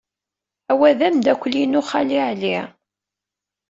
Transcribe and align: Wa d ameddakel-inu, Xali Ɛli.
Wa 0.79 0.89
d 0.97 1.01
ameddakel-inu, 1.07 1.81
Xali 1.89 2.19
Ɛli. 2.29 2.57